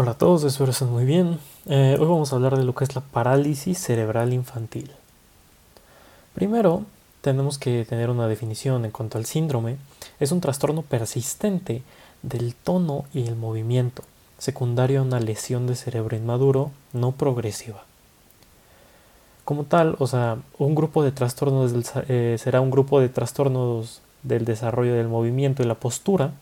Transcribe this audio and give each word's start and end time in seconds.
Hola 0.00 0.12
a 0.12 0.14
todos, 0.14 0.44
espero 0.44 0.70
estén 0.70 0.92
muy 0.92 1.04
bien. 1.04 1.40
Eh, 1.66 1.96
hoy 1.98 2.06
vamos 2.06 2.32
a 2.32 2.36
hablar 2.36 2.56
de 2.56 2.62
lo 2.62 2.72
que 2.72 2.84
es 2.84 2.94
la 2.94 3.00
parálisis 3.00 3.78
cerebral 3.78 4.32
infantil. 4.32 4.92
Primero, 6.36 6.84
tenemos 7.20 7.58
que 7.58 7.84
tener 7.84 8.08
una 8.08 8.28
definición 8.28 8.84
en 8.84 8.92
cuanto 8.92 9.18
al 9.18 9.26
síndrome. 9.26 9.76
Es 10.20 10.30
un 10.30 10.40
trastorno 10.40 10.82
persistente 10.82 11.82
del 12.22 12.54
tono 12.54 13.06
y 13.12 13.26
el 13.26 13.34
movimiento, 13.34 14.04
secundario 14.38 15.00
a 15.00 15.02
una 15.02 15.18
lesión 15.18 15.66
de 15.66 15.74
cerebro 15.74 16.16
inmaduro 16.16 16.70
no 16.92 17.10
progresiva. 17.10 17.82
Como 19.44 19.64
tal, 19.64 19.96
o 19.98 20.06
sea, 20.06 20.38
un 20.58 20.76
grupo 20.76 21.02
de 21.02 21.10
trastornos 21.10 21.72
eh, 22.06 22.36
será 22.38 22.60
un 22.60 22.70
grupo 22.70 23.00
de 23.00 23.08
trastornos 23.08 24.00
del 24.22 24.44
desarrollo 24.44 24.94
del 24.94 25.08
movimiento 25.08 25.64
y 25.64 25.66
la 25.66 25.74
postura, 25.74 26.34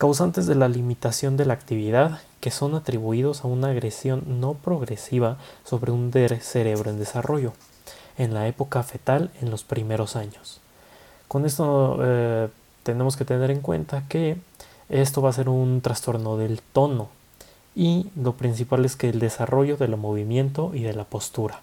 causantes 0.00 0.46
de 0.46 0.54
la 0.54 0.70
limitación 0.70 1.36
de 1.36 1.44
la 1.44 1.52
actividad 1.52 2.22
que 2.40 2.50
son 2.50 2.74
atribuidos 2.74 3.44
a 3.44 3.48
una 3.48 3.68
agresión 3.68 4.40
no 4.40 4.54
progresiva 4.54 5.36
sobre 5.62 5.92
un 5.92 6.10
cerebro 6.40 6.88
en 6.88 6.98
desarrollo 6.98 7.52
en 8.16 8.32
la 8.32 8.48
época 8.48 8.82
fetal 8.82 9.30
en 9.42 9.50
los 9.50 9.62
primeros 9.62 10.16
años. 10.16 10.62
Con 11.28 11.44
esto 11.44 11.98
eh, 12.00 12.48
tenemos 12.82 13.18
que 13.18 13.26
tener 13.26 13.50
en 13.50 13.60
cuenta 13.60 14.04
que 14.08 14.38
esto 14.88 15.20
va 15.20 15.28
a 15.28 15.34
ser 15.34 15.50
un 15.50 15.82
trastorno 15.82 16.38
del 16.38 16.62
tono 16.62 17.10
y 17.76 18.06
lo 18.16 18.32
principal 18.32 18.86
es 18.86 18.96
que 18.96 19.10
el 19.10 19.18
desarrollo 19.18 19.76
del 19.76 19.98
movimiento 19.98 20.70
y 20.72 20.80
de 20.80 20.94
la 20.94 21.04
postura. 21.04 21.60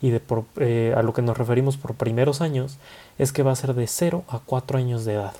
Y 0.00 0.10
de 0.10 0.22
eh, 0.60 0.94
a 0.96 1.02
lo 1.02 1.12
que 1.14 1.22
nos 1.22 1.36
referimos 1.36 1.78
por 1.78 1.96
primeros 1.96 2.42
años 2.42 2.78
es 3.18 3.32
que 3.32 3.42
va 3.42 3.50
a 3.50 3.56
ser 3.56 3.74
de 3.74 3.88
0 3.88 4.22
a 4.28 4.38
4 4.38 4.78
años 4.78 5.04
de 5.04 5.14
edad. 5.14 5.34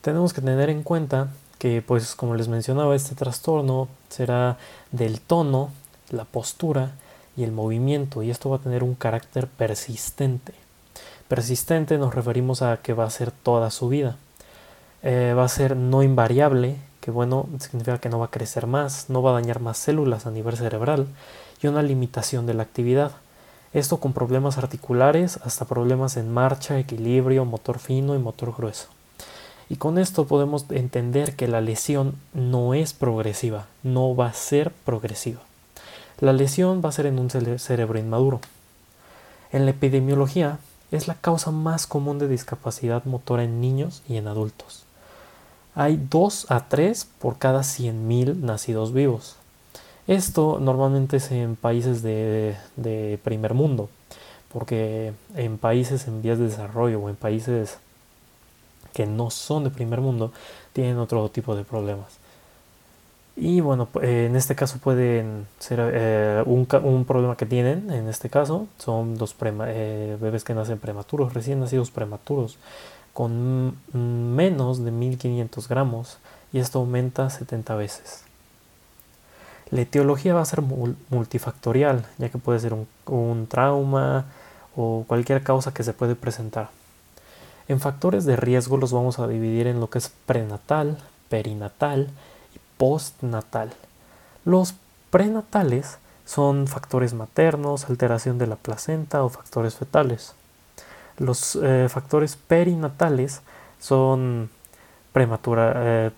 Tenemos 0.00 0.32
que 0.32 0.40
tener 0.40 0.70
en 0.70 0.82
cuenta 0.82 1.28
que, 1.58 1.82
pues 1.82 2.14
como 2.14 2.34
les 2.34 2.48
mencionaba, 2.48 2.94
este 2.94 3.14
trastorno 3.14 3.88
será 4.08 4.56
del 4.92 5.20
tono, 5.20 5.70
la 6.10 6.24
postura 6.24 6.92
y 7.36 7.42
el 7.42 7.52
movimiento 7.52 8.22
y 8.22 8.30
esto 8.30 8.50
va 8.50 8.56
a 8.56 8.60
tener 8.60 8.82
un 8.82 8.94
carácter 8.94 9.48
persistente. 9.48 10.54
Persistente 11.28 11.98
nos 11.98 12.14
referimos 12.14 12.62
a 12.62 12.78
que 12.78 12.94
va 12.94 13.04
a 13.04 13.10
ser 13.10 13.30
toda 13.30 13.70
su 13.70 13.88
vida. 13.88 14.16
Eh, 15.02 15.34
va 15.36 15.44
a 15.44 15.48
ser 15.48 15.76
no 15.76 16.02
invariable, 16.02 16.76
que 17.00 17.10
bueno, 17.10 17.48
significa 17.58 17.98
que 17.98 18.08
no 18.08 18.18
va 18.18 18.26
a 18.26 18.30
crecer 18.30 18.66
más, 18.66 19.10
no 19.10 19.22
va 19.22 19.30
a 19.30 19.40
dañar 19.40 19.60
más 19.60 19.78
células 19.78 20.26
a 20.26 20.30
nivel 20.30 20.56
cerebral 20.56 21.06
y 21.60 21.66
una 21.66 21.82
limitación 21.82 22.46
de 22.46 22.54
la 22.54 22.62
actividad. 22.62 23.12
Esto 23.72 23.98
con 23.98 24.12
problemas 24.12 24.58
articulares 24.58 25.38
hasta 25.44 25.64
problemas 25.64 26.16
en 26.16 26.32
marcha, 26.32 26.78
equilibrio, 26.78 27.44
motor 27.44 27.78
fino 27.78 28.14
y 28.14 28.18
motor 28.18 28.54
grueso. 28.56 28.97
Y 29.70 29.76
con 29.76 29.98
esto 29.98 30.26
podemos 30.26 30.64
entender 30.70 31.36
que 31.36 31.48
la 31.48 31.60
lesión 31.60 32.14
no 32.32 32.74
es 32.74 32.94
progresiva, 32.94 33.66
no 33.82 34.16
va 34.16 34.26
a 34.26 34.32
ser 34.32 34.72
progresiva. 34.84 35.40
La 36.20 36.32
lesión 36.32 36.80
va 36.84 36.88
a 36.88 36.92
ser 36.92 37.06
en 37.06 37.18
un 37.18 37.30
cerebro 37.30 37.98
inmaduro. 37.98 38.40
En 39.52 39.66
la 39.66 39.70
epidemiología 39.70 40.58
es 40.90 41.06
la 41.06 41.14
causa 41.14 41.50
más 41.50 41.86
común 41.86 42.18
de 42.18 42.28
discapacidad 42.28 43.04
motora 43.04 43.44
en 43.44 43.60
niños 43.60 44.02
y 44.08 44.16
en 44.16 44.26
adultos. 44.26 44.84
Hay 45.74 46.00
2 46.10 46.50
a 46.50 46.68
3 46.68 47.06
por 47.20 47.38
cada 47.38 47.60
100.000 47.60 48.36
nacidos 48.36 48.92
vivos. 48.92 49.36
Esto 50.06 50.58
normalmente 50.60 51.18
es 51.18 51.30
en 51.30 51.54
países 51.54 52.02
de, 52.02 52.56
de 52.76 53.20
primer 53.22 53.52
mundo, 53.52 53.90
porque 54.52 55.12
en 55.36 55.58
países 55.58 56.08
en 56.08 56.22
vías 56.22 56.38
de 56.38 56.46
desarrollo 56.46 57.00
o 57.00 57.08
en 57.10 57.16
países 57.16 57.78
que 58.98 59.06
no 59.06 59.30
son 59.30 59.62
de 59.62 59.70
primer 59.70 60.00
mundo 60.00 60.32
tienen 60.72 60.98
otro 60.98 61.28
tipo 61.28 61.54
de 61.54 61.62
problemas. 61.62 62.18
Y 63.36 63.60
bueno, 63.60 63.86
en 64.02 64.34
este 64.34 64.56
caso 64.56 64.78
pueden 64.78 65.46
ser 65.60 65.78
eh, 65.80 66.42
un, 66.44 66.66
problema 67.04 67.36
que 67.36 67.46
tienen, 67.46 67.92
en 67.92 68.08
este 68.08 68.28
caso, 68.28 68.66
son 68.76 69.16
eh, 69.68 70.16
bebés 70.20 70.42
que 70.42 70.52
nacen 70.52 70.80
prematuros, 70.80 71.32
recién 71.32 71.60
nacidos 71.60 71.92
prematuros, 71.92 72.58
con 73.14 73.76
menos 73.92 74.84
de 74.84 74.90
1500 74.90 75.68
gramos 75.68 76.18
y 76.52 76.58
esto 76.58 76.80
aumenta 76.80 77.30
70 77.30 77.76
veces. 77.76 78.24
La 79.70 79.82
etiología 79.82 80.34
va 80.34 80.40
a 80.40 80.44
ser 80.44 80.60
multifactorial, 80.60 82.04
ya 82.18 82.30
que 82.30 82.38
puede 82.38 82.58
ser 82.58 82.74
un, 82.74 82.88
un 83.06 83.46
trauma 83.46 84.24
o 84.74 85.04
cualquier 85.06 85.44
causa 85.44 85.72
que 85.72 85.84
se 85.84 85.92
puede 85.92 86.16
presentar. 86.16 86.70
En 87.68 87.80
factores 87.80 88.24
de 88.24 88.36
riesgo 88.36 88.78
los 88.78 88.92
vamos 88.92 89.18
a 89.18 89.28
dividir 89.28 89.66
en 89.66 89.78
lo 89.78 89.90
que 89.90 89.98
es 89.98 90.10
prenatal, 90.26 90.98
perinatal, 91.28 92.08
postnatal. 92.78 93.70
Los 94.44 94.74
prenatales 95.10 95.98
son 96.24 96.66
factores 96.66 97.12
maternos, 97.12 97.88
alteración 97.88 98.38
de 98.38 98.46
la 98.46 98.56
placenta 98.56 99.22
o 99.22 99.28
factores 99.28 99.76
fetales. 99.76 100.34
Los 101.18 101.58
eh, 101.62 101.88
factores 101.90 102.36
perinatales 102.36 103.42
son 103.78 104.50
eh, 105.14 105.26
eh, 105.26 106.10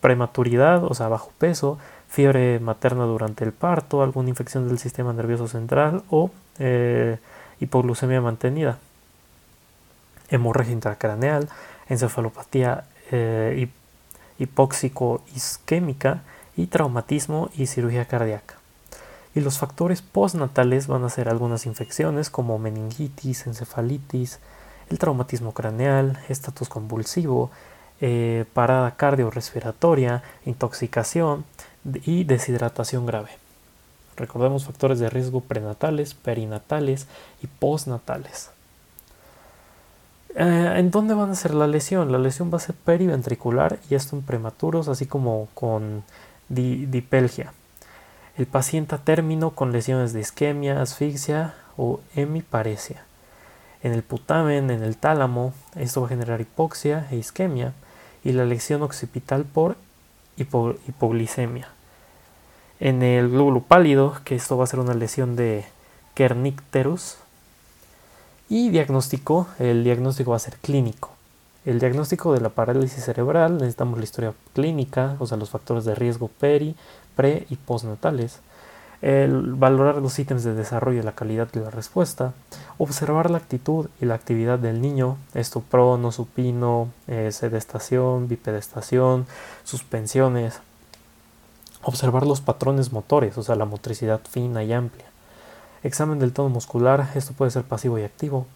prematuridad, 0.00 0.84
o 0.84 0.94
sea, 0.94 1.08
bajo 1.08 1.30
peso, 1.38 1.78
fiebre 2.08 2.58
materna 2.58 3.04
durante 3.04 3.44
el 3.44 3.52
parto, 3.52 4.02
alguna 4.02 4.28
infección 4.28 4.68
del 4.68 4.78
sistema 4.78 5.12
nervioso 5.12 5.46
central 5.46 6.02
o 6.10 6.30
hipoglucemia 7.60 8.20
mantenida, 8.20 8.78
hemorragia 10.30 10.72
intracraneal, 10.72 11.48
encefalopatía 11.88 12.84
hipóxico 14.38 15.22
isquémica 15.34 16.22
y 16.56 16.66
traumatismo 16.66 17.50
y 17.56 17.66
cirugía 17.66 18.06
cardíaca. 18.06 18.54
Y 19.34 19.40
los 19.40 19.58
factores 19.58 20.02
postnatales 20.02 20.86
van 20.86 21.04
a 21.04 21.10
ser 21.10 21.28
algunas 21.28 21.66
infecciones 21.66 22.30
como 22.30 22.58
meningitis, 22.58 23.46
encefalitis, 23.46 24.40
el 24.90 24.98
traumatismo 24.98 25.52
craneal, 25.52 26.18
estatus 26.28 26.68
convulsivo, 26.68 27.50
eh, 28.00 28.44
parada 28.54 28.96
cardiorrespiratoria, 28.96 30.22
intoxicación 30.46 31.44
y 32.04 32.24
deshidratación 32.24 33.06
grave. 33.06 33.30
Recordemos 34.16 34.64
factores 34.64 34.98
de 34.98 35.10
riesgo 35.10 35.40
prenatales, 35.40 36.14
perinatales 36.14 37.06
y 37.42 37.46
postnatales. 37.46 38.50
Eh, 40.34 40.74
¿En 40.76 40.90
dónde 40.90 41.14
van 41.14 41.30
a 41.30 41.34
ser 41.34 41.54
la 41.54 41.66
lesión? 41.66 42.12
La 42.12 42.18
lesión 42.18 42.52
va 42.52 42.58
a 42.58 42.60
ser 42.60 42.74
periventricular 42.74 43.78
y 43.88 43.94
esto 43.94 44.16
en 44.16 44.22
prematuros, 44.22 44.88
así 44.88 45.06
como 45.06 45.48
con 45.54 46.04
dipelgia. 46.48 47.52
El 48.36 48.46
paciente 48.46 48.94
a 48.94 48.98
término 48.98 49.50
con 49.50 49.72
lesiones 49.72 50.12
de 50.12 50.20
isquemia, 50.20 50.80
asfixia 50.80 51.54
o 51.76 52.00
hemiparesia. 52.14 53.04
En 53.82 53.92
el 53.92 54.02
putamen, 54.02 54.70
en 54.70 54.82
el 54.82 54.96
tálamo, 54.96 55.52
esto 55.76 56.00
va 56.00 56.06
a 56.06 56.10
generar 56.10 56.40
hipoxia 56.40 57.06
e 57.10 57.16
isquemia 57.16 57.72
y 58.24 58.32
la 58.32 58.44
lesión 58.44 58.82
occipital 58.82 59.44
por 59.44 59.76
hipoglicemia. 60.36 61.68
En 62.80 63.02
el 63.02 63.28
glóbulo 63.28 63.60
pálido, 63.60 64.16
que 64.24 64.36
esto 64.36 64.56
va 64.56 64.64
a 64.64 64.68
ser 64.68 64.80
una 64.80 64.94
lesión 64.94 65.36
de 65.36 65.64
kernicterus, 66.14 67.18
y 68.48 68.70
diagnóstico, 68.70 69.46
el 69.58 69.84
diagnóstico 69.84 70.30
va 70.30 70.36
a 70.36 70.40
ser 70.40 70.56
clínico. 70.56 71.10
El 71.64 71.80
diagnóstico 71.80 72.32
de 72.32 72.40
la 72.40 72.48
parálisis 72.48 73.04
cerebral, 73.04 73.58
necesitamos 73.58 73.98
la 73.98 74.04
historia 74.04 74.32
clínica, 74.54 75.16
o 75.18 75.26
sea, 75.26 75.36
los 75.36 75.50
factores 75.50 75.84
de 75.84 75.94
riesgo 75.94 76.28
peri, 76.28 76.74
pre 77.14 77.46
y 77.50 77.56
postnatales. 77.56 78.40
El 79.02 79.52
valorar 79.54 79.96
los 79.96 80.18
ítems 80.18 80.44
de 80.44 80.54
desarrollo 80.54 81.00
y 81.00 81.04
la 81.04 81.14
calidad 81.14 81.46
de 81.52 81.60
la 81.60 81.70
respuesta. 81.70 82.32
Observar 82.78 83.30
la 83.30 83.38
actitud 83.38 83.88
y 84.00 84.06
la 84.06 84.14
actividad 84.14 84.58
del 84.58 84.80
niño, 84.80 85.18
esto 85.34 85.60
prono, 85.60 86.10
supino, 86.10 86.88
eh, 87.06 87.30
sedestación, 87.32 88.28
bipedestación, 88.28 89.26
suspensiones. 89.62 90.60
Observar 91.82 92.26
los 92.26 92.40
patrones 92.40 92.92
motores, 92.92 93.36
o 93.36 93.42
sea, 93.42 93.56
la 93.56 93.66
motricidad 93.66 94.20
fina 94.26 94.64
y 94.64 94.72
amplia 94.72 95.08
examen 95.82 96.18
del 96.18 96.32
tono 96.32 96.48
muscular, 96.48 97.10
esto 97.14 97.32
puede 97.32 97.50
ser 97.50 97.64
pasivo 97.64 97.98
y 97.98 98.02
activo, 98.02 98.46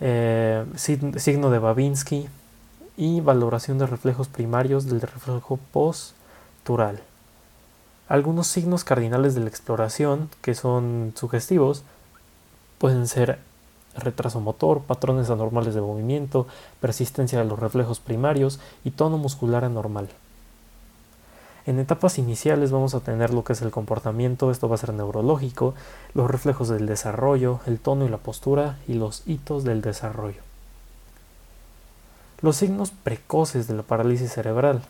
eh, 0.00 0.64
signo 0.76 1.50
de 1.50 1.58
Babinski 1.58 2.28
y 2.96 3.20
valoración 3.20 3.78
de 3.78 3.86
reflejos 3.86 4.28
primarios 4.28 4.86
del 4.86 5.00
reflejo 5.00 5.58
postural. 5.72 7.00
Algunos 8.08 8.46
signos 8.46 8.84
cardinales 8.84 9.34
de 9.34 9.40
la 9.40 9.48
exploración 9.48 10.28
que 10.42 10.54
son 10.54 11.12
sugestivos 11.16 11.84
pueden 12.78 13.06
ser 13.06 13.38
retraso 13.94 14.40
motor, 14.40 14.82
patrones 14.82 15.30
anormales 15.30 15.74
de 15.74 15.80
movimiento, 15.80 16.46
persistencia 16.80 17.38
de 17.38 17.44
los 17.44 17.58
reflejos 17.58 18.00
primarios 18.00 18.58
y 18.84 18.90
tono 18.90 19.18
muscular 19.18 19.64
anormal. 19.64 20.08
En 21.66 21.78
etapas 21.78 22.18
iniciales 22.18 22.70
vamos 22.70 22.94
a 22.94 23.00
tener 23.00 23.32
lo 23.32 23.44
que 23.44 23.52
es 23.52 23.62
el 23.62 23.70
comportamiento, 23.70 24.50
esto 24.50 24.68
va 24.68 24.74
a 24.74 24.78
ser 24.78 24.92
neurológico, 24.94 25.74
los 26.14 26.30
reflejos 26.30 26.68
del 26.68 26.86
desarrollo, 26.86 27.60
el 27.66 27.78
tono 27.78 28.04
y 28.04 28.08
la 28.08 28.18
postura 28.18 28.78
y 28.88 28.94
los 28.94 29.22
hitos 29.26 29.62
del 29.64 29.80
desarrollo. 29.80 30.42
Los 32.40 32.56
signos 32.56 32.90
precoces 32.90 33.68
de 33.68 33.74
la 33.74 33.82
parálisis 33.84 34.32
cerebral 34.32 34.82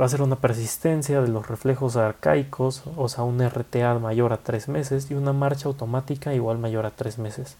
Va 0.00 0.06
a 0.06 0.08
ser 0.08 0.22
una 0.22 0.36
persistencia 0.36 1.20
de 1.20 1.28
los 1.28 1.46
reflejos 1.46 1.96
arcaicos, 1.96 2.84
o 2.96 3.08
sea, 3.10 3.22
un 3.24 3.46
RTA 3.46 3.98
mayor 3.98 4.32
a 4.32 4.38
3 4.38 4.68
meses 4.68 5.10
y 5.10 5.14
una 5.14 5.34
marcha 5.34 5.68
automática 5.68 6.32
igual 6.32 6.56
mayor 6.56 6.86
a 6.86 6.90
3 6.90 7.18
meses. 7.18 7.56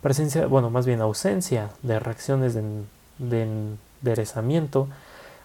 Presencia, 0.00 0.46
bueno, 0.46 0.70
más 0.70 0.86
bien 0.86 1.00
ausencia 1.00 1.70
de 1.82 1.98
reacciones 1.98 2.54
de, 2.54 2.62
de 3.18 3.42
enderezamiento, 4.02 4.86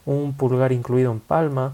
un 0.06 0.34
pulgar 0.34 0.72
incluido 0.72 1.12
en 1.12 1.20
palma, 1.20 1.74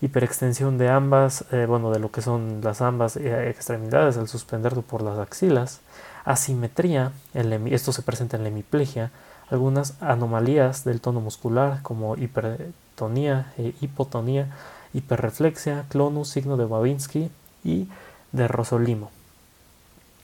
hiperextensión 0.00 0.78
de 0.78 0.88
ambas, 0.88 1.44
eh, 1.52 1.66
bueno, 1.66 1.90
de 1.90 1.98
lo 1.98 2.10
que 2.10 2.22
son 2.22 2.60
las 2.62 2.80
ambas 2.80 3.16
eh, 3.16 3.50
extremidades 3.50 4.16
al 4.16 4.28
suspenderlo 4.28 4.82
por 4.82 5.02
las 5.02 5.18
axilas, 5.18 5.80
asimetría, 6.24 7.12
esto 7.34 7.92
se 7.92 8.02
presenta 8.02 8.36
en 8.36 8.42
la 8.42 8.48
hemiplegia, 8.48 9.10
algunas 9.50 10.00
anomalías 10.00 10.84
del 10.84 11.00
tono 11.00 11.20
muscular 11.20 11.82
como 11.82 12.16
hipertonía, 12.16 13.52
e 13.58 13.74
hipotonía, 13.80 14.48
hiperreflexia, 14.94 15.84
clonus, 15.88 16.28
signo 16.28 16.56
de 16.56 16.66
Babinski 16.66 17.30
y 17.64 17.88
de 18.32 18.48
Rosolimo. 18.48 19.10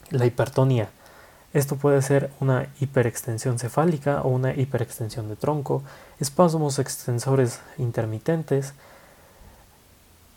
La 0.09 0.25
hipertonía. 0.25 0.89
Esto 1.53 1.75
puede 1.75 2.01
ser 2.01 2.31
una 2.39 2.67
hiperextensión 2.79 3.57
cefálica 3.57 4.21
o 4.21 4.29
una 4.29 4.53
hiperextensión 4.53 5.27
de 5.27 5.35
tronco, 5.35 5.81
espasmos 6.19 6.79
extensores 6.79 7.61
intermitentes, 7.77 8.73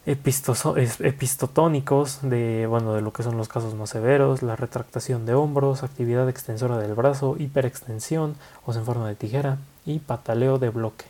epistotónicos 0.07 2.21
de, 2.23 2.67
bueno, 2.67 2.95
de 2.95 3.03
lo 3.03 3.13
que 3.13 3.23
son 3.23 3.37
los 3.37 3.49
casos 3.49 3.75
más 3.75 3.91
severos, 3.91 4.43
la 4.43 4.57
retractación 4.57 5.27
de 5.27 5.35
hombros, 5.35 5.83
actividad 5.83 6.29
extensora 6.29 6.79
del 6.79 6.95
brazo, 6.95 7.37
hiperextensión 7.39 8.35
o 8.65 8.73
en 8.73 8.85
forma 8.85 9.09
de 9.09 9.15
tijera 9.15 9.59
y 9.85 9.99
pataleo 9.99 10.59
de 10.59 10.71
bloque. 10.71 11.05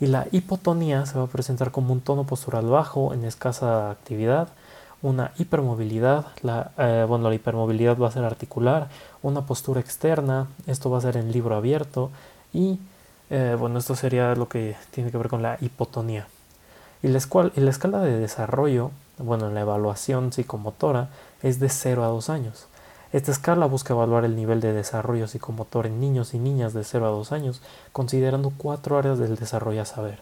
Y 0.00 0.06
la 0.06 0.26
hipotonía 0.32 1.04
se 1.06 1.18
va 1.18 1.24
a 1.24 1.28
presentar 1.28 1.70
como 1.70 1.92
un 1.92 2.00
tono 2.00 2.24
postural 2.24 2.66
bajo 2.66 3.12
en 3.12 3.24
escasa 3.24 3.90
actividad, 3.90 4.48
una 5.02 5.32
hipermovilidad, 5.38 6.26
la, 6.42 6.72
eh, 6.78 7.04
bueno, 7.06 7.28
la 7.28 7.34
hipermovilidad 7.34 7.98
va 7.98 8.08
a 8.08 8.12
ser 8.12 8.24
articular, 8.24 8.88
una 9.22 9.42
postura 9.42 9.80
externa, 9.80 10.46
esto 10.66 10.90
va 10.90 10.98
a 10.98 11.02
ser 11.02 11.16
en 11.16 11.30
libro 11.30 11.56
abierto 11.56 12.10
y 12.52 12.78
eh, 13.30 13.56
bueno, 13.58 13.78
esto 13.78 13.94
sería 13.94 14.34
lo 14.34 14.48
que 14.48 14.76
tiene 14.90 15.10
que 15.10 15.18
ver 15.18 15.28
con 15.28 15.42
la 15.42 15.58
hipotonía. 15.60 16.26
Y 17.02 17.08
la, 17.08 17.18
escala 17.18 18.00
de 18.00 18.18
desarrollo, 18.18 18.90
bueno, 19.18 19.46
en 19.46 19.54
la 19.54 19.60
evaluación 19.60 20.32
psicomotora, 20.32 21.10
es 21.42 21.60
de 21.60 21.68
0 21.68 22.04
a 22.04 22.08
2 22.08 22.28
años. 22.28 22.66
Esta 23.12 23.30
escala 23.30 23.66
busca 23.66 23.94
evaluar 23.94 24.24
el 24.24 24.34
nivel 24.34 24.60
de 24.60 24.72
desarrollo 24.72 25.28
psicomotor 25.28 25.86
en 25.86 26.00
niños 26.00 26.34
y 26.34 26.38
niñas 26.38 26.74
de 26.74 26.82
0 26.82 27.06
a 27.06 27.10
2 27.10 27.32
años, 27.32 27.62
considerando 27.92 28.52
cuatro 28.56 28.98
áreas 28.98 29.18
del 29.18 29.36
desarrollo 29.36 29.82
a 29.82 29.84
saber, 29.84 30.18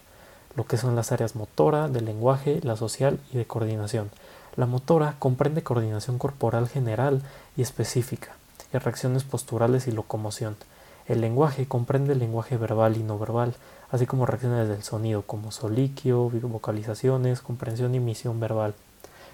lo 0.55 0.65
que 0.65 0.77
son 0.77 0.95
las 0.95 1.11
áreas 1.11 1.35
motora, 1.35 1.89
de 1.89 2.01
lenguaje, 2.01 2.59
la 2.61 2.75
social 2.75 3.19
y 3.33 3.37
de 3.37 3.45
coordinación. 3.45 4.11
La 4.55 4.67
motora 4.67 5.15
comprende 5.17 5.63
coordinación 5.63 6.17
corporal 6.19 6.69
general 6.69 7.23
y 7.57 7.63
específica, 7.63 8.35
y 8.71 8.77
reacciones 8.77 9.23
posturales 9.23 9.87
y 9.87 9.91
locomoción. 9.91 10.55
El 11.07 11.21
lenguaje 11.21 11.67
comprende 11.67 12.13
el 12.13 12.19
lenguaje 12.19 12.57
verbal 12.57 12.97
y 12.97 13.03
no 13.03 13.17
verbal, 13.17 13.55
así 13.91 14.05
como 14.05 14.25
reacciones 14.25 14.67
del 14.67 14.83
sonido 14.83 15.21
como 15.21 15.51
soliquio, 15.51 16.29
vocalizaciones, 16.29 17.41
comprensión 17.41 17.93
y 17.93 17.97
emisión 17.97 18.39
verbal. 18.39 18.73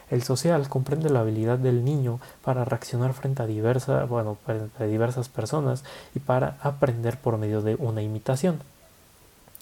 El 0.10 0.22
social 0.24 0.70
comprende 0.70 1.10
la 1.10 1.22
habilidad 1.22 1.58
del 1.58 1.84
niño 1.84 2.20
para 2.44 2.66
reaccionar 2.66 3.14
frente 3.14 3.42
a, 3.42 4.06
bueno, 4.06 4.38
frente 4.46 4.84
a 4.84 4.88
diversas 4.88 5.30
personas 5.30 5.84
y 6.14 6.20
para 6.20 6.58
aprender 6.62 7.18
por 7.18 7.38
medio 7.38 7.62
de 7.62 7.76
una 7.76 8.02
imitación. 8.02 8.60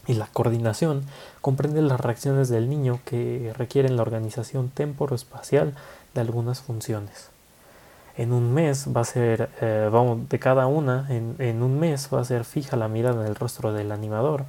Y 0.08 0.16
la 0.16 0.28
coordinación 0.28 1.04
comprende 1.42 1.82
las 1.82 2.02
reacciones 2.02 2.50
del 2.50 2.70
niño 2.70 3.00
que 3.06 3.54
requieren 3.56 3.96
la 3.96 4.02
organización 4.02 4.70
temporoespacial 4.70 5.76
de 6.14 6.22
algunas 6.22 6.60
funciones. 6.60 7.30
En 8.18 8.34
un 8.34 8.54
mes 8.54 8.88
va 8.96 9.02
a 9.02 9.06
ser, 9.06 9.50
eh, 9.62 9.90
vamos, 9.92 10.28
de 10.28 10.40
cada 10.40 10.68
una, 10.68 11.06
en, 11.10 11.36
en 11.40 11.64
un 11.64 11.80
mes 11.80 12.10
va 12.14 12.20
a 12.20 12.26
ser 12.26 12.44
fija 12.44 12.76
la 12.76 12.88
mirada 12.90 13.22
en 13.22 13.28
el 13.28 13.36
rostro 13.36 13.72
del 13.72 13.92
animador, 13.92 14.46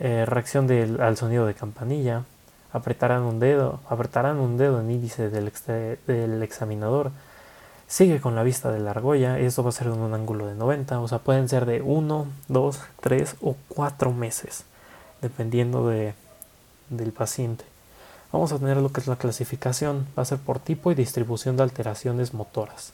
eh, 0.00 0.24
reacción 0.26 0.70
al 1.00 1.16
sonido 1.16 1.46
de 1.46 1.54
campanilla, 1.54 2.24
apretarán 2.72 3.22
un 3.22 3.40
dedo, 3.40 3.80
apretarán 3.88 4.38
un 4.38 4.56
dedo 4.56 4.80
en 4.80 4.90
índice 4.90 5.30
del, 5.30 6.42
examinador, 6.42 7.10
sigue 7.86 8.20
con 8.20 8.34
la 8.34 8.42
vista 8.42 8.70
de 8.70 8.80
la 8.80 8.90
argolla, 8.90 9.38
esto 9.38 9.62
va 9.62 9.70
a 9.70 9.72
ser 9.72 9.88
en 9.88 9.94
un 9.94 10.14
ángulo 10.14 10.46
de 10.46 10.54
90, 10.54 11.00
o 11.00 11.08
sea, 11.08 11.18
pueden 11.18 11.48
ser 11.48 11.66
de 11.66 11.82
1, 11.82 12.26
2, 12.48 12.80
3 13.00 13.36
o 13.40 13.56
4 13.68 14.12
meses, 14.12 14.64
dependiendo 15.22 15.88
de, 15.88 16.14
del 16.90 17.12
paciente. 17.12 17.64
Vamos 18.30 18.52
a 18.52 18.58
tener 18.58 18.76
lo 18.76 18.92
que 18.92 19.00
es 19.00 19.06
la 19.06 19.16
clasificación, 19.16 20.06
va 20.16 20.22
a 20.22 20.26
ser 20.26 20.38
por 20.38 20.58
tipo 20.58 20.92
y 20.92 20.94
distribución 20.94 21.56
de 21.56 21.62
alteraciones 21.62 22.34
motoras 22.34 22.92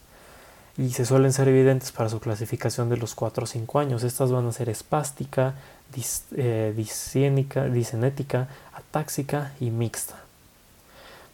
y 0.76 0.90
se 0.90 1.04
suelen 1.04 1.32
ser 1.32 1.48
evidentes 1.48 1.92
para 1.92 2.08
su 2.08 2.18
clasificación 2.20 2.88
de 2.88 2.96
los 2.96 3.14
4 3.14 3.44
o 3.44 3.46
5 3.46 3.78
años. 3.78 4.02
Estas 4.02 4.32
van 4.32 4.46
a 4.46 4.52
ser 4.52 4.68
espástica, 4.68 5.54
dis, 5.94 6.24
eh, 6.36 6.72
discenética, 6.76 8.48
atáxica 8.72 9.52
y 9.60 9.70
mixta. 9.70 10.16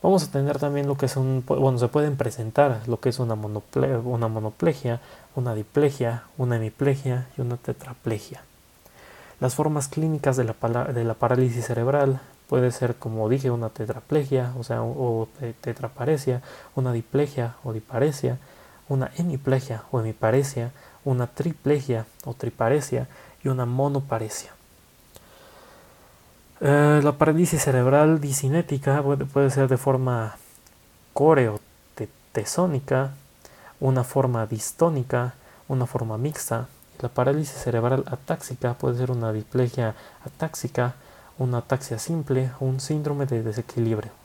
Vamos 0.02 0.24
a 0.24 0.30
tener 0.30 0.58
también 0.58 0.86
lo 0.86 0.96
que 0.96 1.08
son, 1.08 1.44
bueno, 1.46 1.78
se 1.78 1.88
pueden 1.88 2.16
presentar 2.16 2.80
lo 2.86 3.00
que 3.00 3.10
es 3.10 3.18
una, 3.18 3.34
una 3.34 4.28
monoplegia, 4.28 5.00
una 5.34 5.54
diplegia, 5.54 6.24
una 6.38 6.56
hemiplegia 6.56 7.26
y 7.36 7.42
una 7.42 7.56
tetraplegia. 7.56 8.42
Las 9.40 9.54
formas 9.54 9.88
clínicas 9.88 10.36
de 10.36 10.44
la, 10.44 10.84
de 10.84 11.04
la 11.04 11.14
parálisis 11.14 11.66
cerebral 11.66 12.20
puede 12.48 12.72
ser, 12.72 12.96
como 12.96 13.28
dije, 13.28 13.50
una 13.50 13.68
tetraplegia, 13.68 14.52
o 14.58 14.64
sea, 14.64 14.82
o 14.82 15.28
tetraparesia, 15.60 16.42
una 16.74 16.92
diplegia 16.92 17.54
o 17.62 17.72
diparesia, 17.72 18.38
una 18.90 19.10
hemiplegia 19.16 19.84
o 19.90 20.00
hemiparesia, 20.00 20.72
una 21.04 21.26
triplegia 21.28 22.04
o 22.24 22.34
triparesia 22.34 23.06
y 23.42 23.48
una 23.48 23.64
monoparesia. 23.64 24.50
Eh, 26.60 27.00
la 27.02 27.12
parálisis 27.12 27.62
cerebral 27.62 28.20
disinética 28.20 29.02
puede, 29.02 29.50
ser 29.50 29.68
de 29.68 29.78
forma 29.78 30.36
coreotesónica, 31.14 33.12
una 33.78 34.04
forma 34.04 34.46
distónica, 34.46 35.34
una 35.68 35.86
forma 35.86 36.18
mixta. 36.18 36.66
La 37.00 37.08
parálisis 37.08 37.62
cerebral 37.62 38.04
atáxica 38.08 38.74
puede 38.74 38.98
ser 38.98 39.10
una 39.10 39.32
diplegia 39.32 39.94
atáxica, 40.26 40.96
una 41.38 41.58
ataxia 41.58 41.98
simple 41.98 42.50
o 42.60 42.66
un 42.66 42.80
síndrome 42.80 43.24
de 43.24 43.42
desequilibrio 43.42 44.19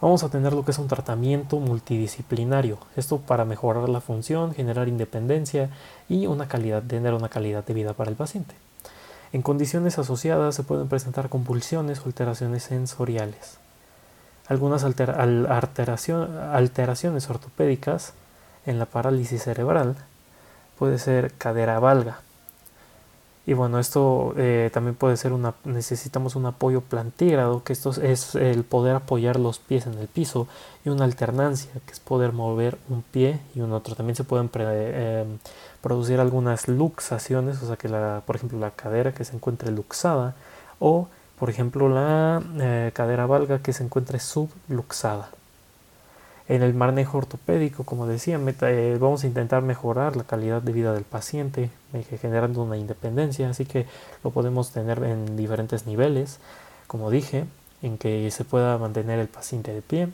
vamos 0.00 0.24
a 0.24 0.28
tener 0.28 0.52
lo 0.52 0.64
que 0.64 0.70
es 0.70 0.78
un 0.78 0.86
tratamiento 0.88 1.58
multidisciplinario. 1.58 2.78
Esto 2.96 3.18
para 3.18 3.44
mejorar 3.44 3.88
la 3.88 4.00
función, 4.00 4.54
generar 4.54 4.86
independencia 4.88 5.70
y 6.08 6.26
tener 6.88 7.14
una 7.14 7.28
calidad 7.28 7.64
de 7.64 7.74
vida 7.74 7.94
para 7.94 8.10
el 8.10 8.16
paciente. 8.16 8.54
En 9.32 9.42
condiciones 9.42 9.98
asociadas 9.98 10.54
se 10.54 10.62
pueden 10.62 10.88
presentar 10.88 11.28
convulsiones 11.28 12.00
o 12.00 12.04
alteraciones 12.06 12.62
sensoriales. 12.62 13.58
Algunas 14.46 14.84
alteraciones 14.84 17.28
ortopédicas 17.28 18.14
en 18.64 18.78
la 18.78 18.86
parálisis 18.86 19.42
cerebral 19.42 19.96
puede 20.78 20.98
ser 20.98 21.34
cadera 21.34 21.78
valga, 21.80 22.20
y 23.48 23.54
bueno, 23.54 23.78
esto 23.78 24.34
eh, 24.36 24.68
también 24.74 24.94
puede 24.94 25.16
ser 25.16 25.32
una, 25.32 25.54
necesitamos 25.64 26.36
un 26.36 26.44
apoyo 26.44 26.82
plantígrado, 26.82 27.64
que 27.64 27.72
esto 27.72 27.92
es 28.02 28.34
el 28.34 28.62
poder 28.62 28.94
apoyar 28.94 29.40
los 29.40 29.58
pies 29.58 29.86
en 29.86 29.94
el 29.94 30.06
piso, 30.06 30.46
y 30.84 30.90
una 30.90 31.04
alternancia, 31.04 31.70
que 31.86 31.92
es 31.92 31.98
poder 31.98 32.34
mover 32.34 32.76
un 32.90 33.00
pie 33.00 33.40
y 33.54 33.60
un 33.60 33.72
otro. 33.72 33.94
También 33.94 34.16
se 34.16 34.24
pueden 34.24 34.50
em, 34.54 35.38
producir 35.80 36.20
algunas 36.20 36.68
luxaciones, 36.68 37.62
o 37.62 37.66
sea 37.68 37.76
que 37.76 37.88
la, 37.88 38.22
por 38.26 38.36
ejemplo 38.36 38.58
la 38.58 38.72
cadera 38.72 39.14
que 39.14 39.24
se 39.24 39.34
encuentre 39.34 39.70
luxada, 39.70 40.34
o 40.78 41.08
por 41.38 41.48
ejemplo 41.48 41.88
la 41.88 42.42
eh, 42.60 42.90
cadera 42.92 43.24
valga 43.24 43.60
que 43.60 43.72
se 43.72 43.82
encuentre 43.82 44.20
subluxada. 44.20 45.30
En 46.48 46.62
el 46.62 46.72
manejo 46.72 47.18
ortopédico, 47.18 47.84
como 47.84 48.06
decía, 48.06 48.40
eh, 48.62 48.96
vamos 48.98 49.22
a 49.22 49.26
intentar 49.26 49.62
mejorar 49.62 50.16
la 50.16 50.24
calidad 50.24 50.62
de 50.62 50.72
vida 50.72 50.94
del 50.94 51.04
paciente, 51.04 51.70
eh, 51.92 52.18
generando 52.18 52.62
una 52.62 52.78
independencia, 52.78 53.50
así 53.50 53.66
que 53.66 53.84
lo 54.24 54.30
podemos 54.30 54.70
tener 54.72 55.02
en 55.04 55.36
diferentes 55.36 55.86
niveles, 55.86 56.38
como 56.86 57.10
dije, 57.10 57.44
en 57.82 57.98
que 57.98 58.30
se 58.30 58.44
pueda 58.44 58.78
mantener 58.78 59.18
el 59.18 59.28
paciente 59.28 59.74
de 59.74 59.82
pie 59.82 60.08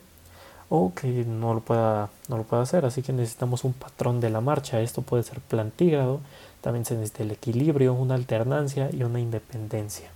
o 0.68 0.92
que 0.92 1.24
no 1.24 1.54
lo 1.54 1.60
pueda, 1.60 2.10
no 2.28 2.36
lo 2.36 2.42
pueda 2.42 2.64
hacer, 2.64 2.84
así 2.84 3.02
que 3.02 3.12
necesitamos 3.12 3.62
un 3.62 3.72
patrón 3.72 4.20
de 4.20 4.30
la 4.30 4.40
marcha, 4.40 4.80
esto 4.80 5.02
puede 5.02 5.22
ser 5.22 5.38
plantígrado, 5.40 6.18
también 6.62 6.84
se 6.84 6.94
necesita 6.94 7.22
el 7.22 7.30
equilibrio, 7.30 7.94
una 7.94 8.14
alternancia 8.16 8.90
y 8.92 9.04
una 9.04 9.20
independencia. 9.20 10.10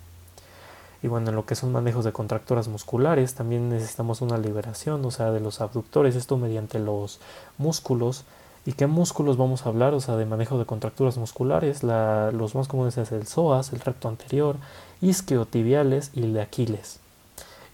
Y 1.03 1.09
bueno, 1.09 1.31
en 1.31 1.37
lo 1.37 1.47
que 1.47 1.55
son 1.55 1.73
manejos 1.73 2.05
de 2.05 2.13
contracturas 2.13 2.69
musculares, 2.69 3.35
también 3.35 3.69
necesitamos 3.69 4.21
una 4.21 4.37
liberación, 4.37 5.05
o 5.05 5.11
sea, 5.11 5.31
de 5.31 5.41
los 5.41 5.61
abductores, 5.61 6.17
esto 6.17 6.37
mediante 6.37 6.79
los 6.79 7.21
músculos 7.57 8.25
¿Y 8.69 8.73
qué 8.73 8.87
músculos 8.87 9.39
vamos 9.39 9.65
a 9.65 9.71
hablar? 9.71 9.95
O 9.95 10.01
sea, 10.01 10.17
de 10.17 10.27
manejo 10.27 10.59
de 10.59 10.67
contracturas 10.67 11.17
musculares. 11.17 11.83
los 11.83 12.55
más 12.55 12.69
comunes 12.69 12.99
es 12.99 13.13
el 13.13 13.27
psoas, 13.27 13.73
el 13.73 13.81
recto 13.81 14.09
anterior, 14.09 14.57
isquiotibiales 15.01 16.11
y 16.13 16.25
el 16.25 16.35
de 16.35 16.43
Aquiles. 16.43 17.01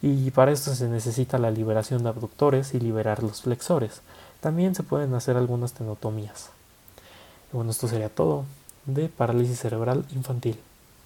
Y 0.02 0.30
para 0.30 0.52
esto 0.52 0.72
se 0.72 0.88
necesita 0.88 1.38
la 1.38 1.50
liberación 1.50 2.04
de 2.04 2.10
abductores 2.10 2.74
y 2.74 2.78
liberar 2.78 3.24
los 3.24 3.42
flexores. 3.42 4.02
También 4.40 4.76
se 4.76 4.84
pueden 4.84 5.14
hacer 5.14 5.36
algunas 5.36 5.72
tenotomías. 5.72 6.50
bueno, 7.50 7.72
esto 7.72 7.88
sería 7.88 8.08
todo 8.08 8.44
de 8.86 9.08
parálisis 9.08 9.58
cerebral 9.58 10.04
infantil. 10.14 10.60